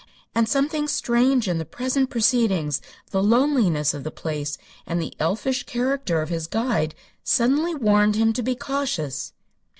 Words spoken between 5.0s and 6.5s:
elfish character of his